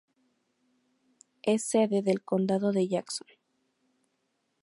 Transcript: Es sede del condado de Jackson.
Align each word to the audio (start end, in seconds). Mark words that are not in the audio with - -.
Es 1.43 1.63
sede 1.63 2.01
del 2.01 2.23
condado 2.23 2.71
de 2.71 2.87
Jackson. 2.87 3.27